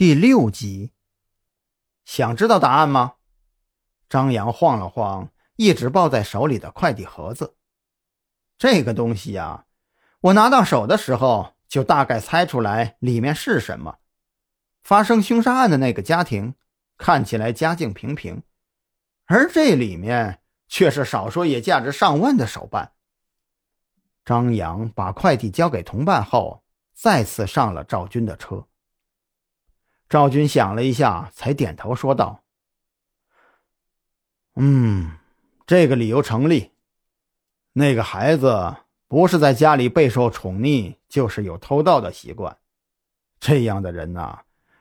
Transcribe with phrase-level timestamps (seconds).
[0.00, 0.94] 第六集，
[2.06, 3.16] 想知道答案吗？
[4.08, 7.58] 张扬晃了晃一直抱在手里的快递盒子。
[8.56, 9.66] 这个东西呀，
[10.22, 13.98] 我拿到手的时候就大概猜出来里面是什么。
[14.82, 16.54] 发生凶杀案的那个家庭
[16.96, 18.42] 看起来家境平平，
[19.26, 22.92] 而这里面却是少说也价值上万的手办。
[24.24, 26.64] 张扬把快递交给同伴后，
[26.94, 28.66] 再次上了赵军的车。
[30.10, 32.42] 赵军想了一下，才点头说道
[34.56, 35.16] ：“嗯，
[35.64, 36.72] 这个理由成立。
[37.74, 38.74] 那个孩子
[39.06, 42.58] 不是在家里备受宠溺，就是有偷盗的习惯。
[43.38, 44.40] 这样的人呐，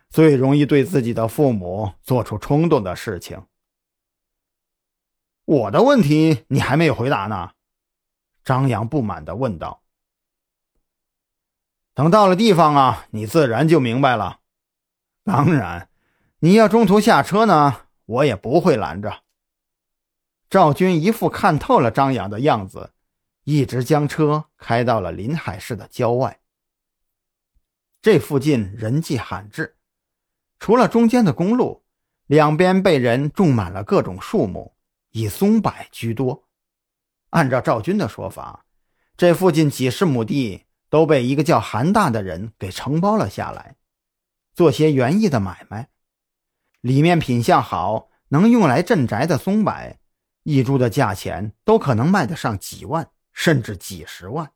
[0.09, 3.45] 最容易对自己的父母做出冲动的事情。”
[5.45, 7.51] 我的问题你还没有回答呢，
[8.43, 9.83] 张扬不满的问道。
[11.93, 14.38] “等到了地方啊，你自然就明白了。”
[15.23, 15.89] 当然，
[16.39, 19.23] 你要中途下车呢，我也不会拦着。
[20.49, 22.93] 赵军一副看透了张扬的样子，
[23.43, 26.39] 一直将车开到了临海市的郊外。
[28.01, 29.75] 这附近人迹罕至，
[30.57, 31.83] 除了中间的公路，
[32.25, 34.73] 两边被人种满了各种树木，
[35.11, 36.47] 以松柏居多。
[37.31, 38.65] 按照赵军的说法，
[39.15, 43.75] 这附近几十亩地都被一个叫韩大的人给承包了下来。
[44.59, 45.87] 做些园艺的买卖，
[46.81, 49.97] 里面品相好，能用来镇宅的松柏，
[50.43, 54.51] 一株的价钱都可能卖得上几万，甚至几十万。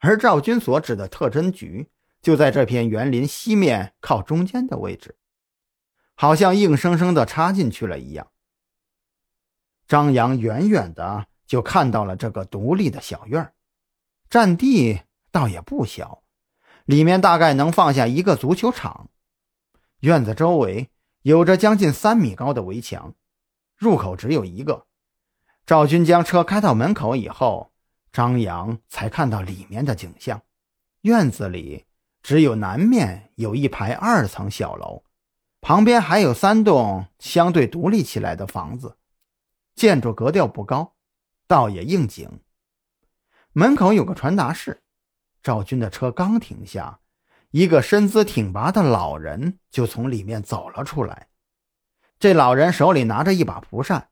[0.00, 1.88] 而赵军所指的特侦局，
[2.22, 5.16] 就在这片园林西面靠中间的位置，
[6.16, 8.32] 好像硬生生的插进去了一样。
[9.86, 13.52] 张扬远远的就看到了这个独立的小院
[14.28, 16.23] 占地倒也不小。
[16.84, 19.08] 里面大概能放下一个足球场，
[20.00, 20.90] 院子周围
[21.22, 23.14] 有着将近三米高的围墙，
[23.76, 24.86] 入口只有一个。
[25.64, 27.72] 赵军将车开到门口以后，
[28.12, 30.42] 张扬才看到里面的景象。
[31.00, 31.86] 院子里
[32.22, 35.04] 只有南面有一排二层小楼，
[35.62, 38.98] 旁边还有三栋相对独立起来的房子，
[39.74, 40.92] 建筑格调不高，
[41.46, 42.40] 倒也应景。
[43.54, 44.83] 门口有个传达室。
[45.44, 47.00] 赵军的车刚停下，
[47.50, 51.28] 一个身姿挺拔的老人就从里面走了出来。
[52.18, 54.08] 这老人手里拿着一把蒲扇，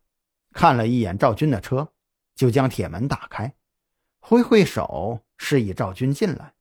[0.52, 1.94] 看了一眼赵军的车，
[2.34, 3.54] 就将铁门打开，
[4.20, 6.52] 挥挥手示意赵军进来。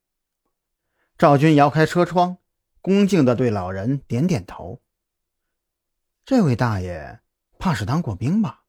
[1.18, 2.38] 赵军摇开车窗，
[2.80, 4.80] 恭敬地对老人点点头
[6.24, 7.20] ：“这位大爷
[7.58, 8.62] 怕是当过兵吧？”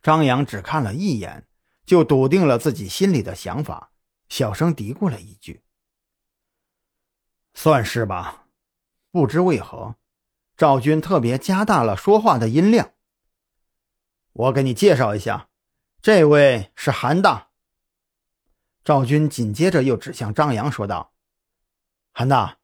[0.00, 1.48] 张扬只看了一眼，
[1.84, 3.90] 就笃定了自己心里的想法。
[4.28, 5.62] 小声嘀咕了一句
[7.54, 8.42] ：“算是吧。”
[9.10, 9.94] 不知为何，
[10.56, 12.94] 赵军特别加大了说话的音量。
[14.32, 15.48] 我给你介绍一下，
[16.02, 17.50] 这位是韩大。
[18.82, 21.14] 赵军紧接着又指向张扬说道
[22.10, 22.58] ：“韩大，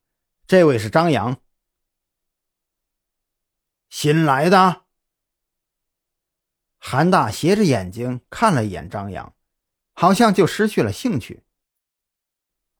[0.49, 1.41] 这位是张扬，
[3.89, 4.87] 新来的。”
[6.83, 9.37] 韩大斜着眼睛看了一眼张扬，
[9.93, 11.45] 好像就失去了兴趣。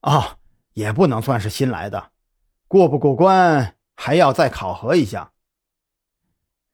[0.01, 0.37] 啊，
[0.73, 2.11] 也不能算是新来的，
[2.67, 5.31] 过不过关还要再考核一下。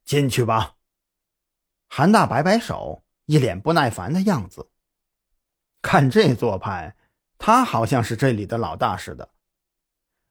[0.04, 0.76] 进去吧。
[1.86, 4.70] 韩大摆摆手，一脸不耐烦的样子。
[5.82, 6.96] 看这做派，
[7.36, 9.30] 他好像是这里的老大似的。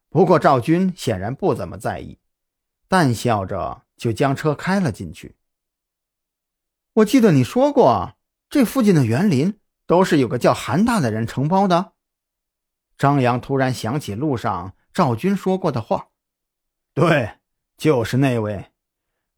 [0.09, 2.19] 不过赵军显然不怎么在意，
[2.87, 5.35] 淡笑着就将车开了进去。
[6.93, 8.17] 我记得你说过，
[8.49, 11.93] 这附近的园林都是有个叫韩大的人承包的。
[12.97, 16.07] 张扬突然想起路上赵军说过的话
[16.95, 17.33] ：“对，
[17.77, 18.71] 就是那位。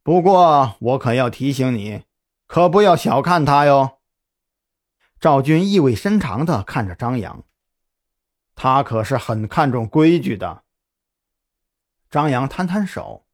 [0.01, 2.03] 不过我可要提醒你，
[2.47, 3.99] 可不要小看他哟。”
[5.19, 7.43] 赵军意味深长地看着张扬
[8.55, 10.63] ：“他可是很看重规矩的。”
[12.09, 13.25] 张扬摊摊手：“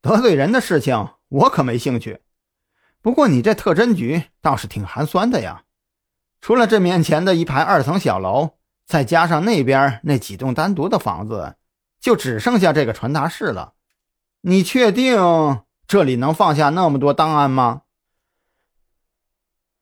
[0.00, 2.22] 得罪人的事情，我可没兴趣。
[3.02, 5.64] 不过你这特侦局倒是挺寒酸的呀，
[6.40, 11.56] 除了这面前的一排二层小楼。”再加上那边那几栋单独的房子，
[12.00, 13.74] 就只剩下这个传达室了。
[14.42, 17.82] 你确定这里能放下那么多档案吗？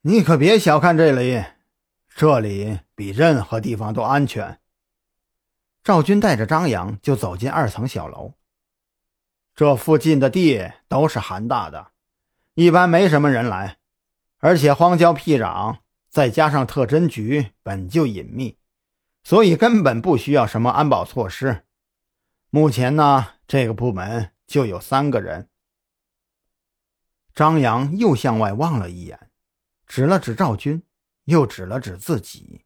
[0.03, 1.45] 你可别小看这里，
[2.15, 4.61] 这里比任何地方都安全。
[5.85, 8.35] 赵军带着张扬就走进二层小楼。
[9.55, 11.89] 这附近的地都是韩大的，
[12.55, 13.79] 一般没什么人来，
[14.39, 15.79] 而且荒郊僻壤，
[16.09, 18.57] 再加上特侦局本就隐秘。
[19.25, 21.65] 所以根本不需要什么安保措施，
[22.51, 25.49] 目前呢，这个部门就有三个人。
[27.35, 29.31] 张扬又向外望了一眼，
[29.87, 30.83] 指了指赵军，
[31.25, 32.62] 又指了指自己。